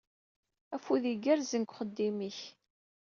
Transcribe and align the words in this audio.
Afud 0.75 1.03
igerrzen 1.13 1.63
deg 1.63 1.71
uxeddim-ik! 1.71 2.39